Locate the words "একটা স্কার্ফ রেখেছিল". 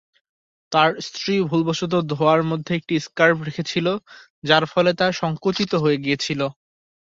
2.75-3.87